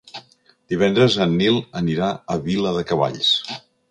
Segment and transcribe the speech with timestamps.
[0.73, 3.31] Divendres en Nil anirà a Viladecavalls.